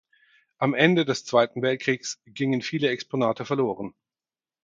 Am 0.57 0.73
Ende 0.73 1.05
des 1.05 1.25
Zweiten 1.25 1.61
Weltkriegs 1.61 2.23
gingen 2.25 2.63
viele 2.63 2.89
Exponate 2.89 3.45
verloren. 3.45 3.93